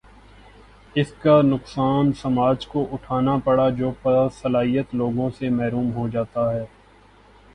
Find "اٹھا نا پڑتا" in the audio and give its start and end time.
2.91-3.65